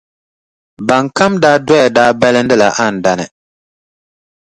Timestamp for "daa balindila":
1.95-2.67